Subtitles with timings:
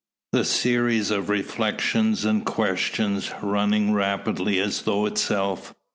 [0.31, 5.75] The series of reflections, and questions, runs rapidly as thought itself.